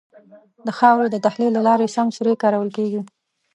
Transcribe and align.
د 0.65 0.69
خاورې 0.77 1.09
د 1.11 1.17
تحلیل 1.25 1.51
له 1.55 1.61
لارې 1.67 1.93
سمه 1.95 2.11
سري 2.17 2.33
کارول 2.43 2.69
کېږي. 2.77 2.99